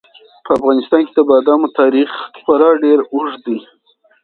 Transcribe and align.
په 0.45 0.51
افغانستان 0.57 1.01
کې 1.05 1.13
د 1.15 1.19
بادامو 1.29 1.67
تاریخ 1.79 2.09
خورا 2.41 2.69
ډېر 2.83 2.99
اوږد 3.13 3.39
دی. 3.45 3.57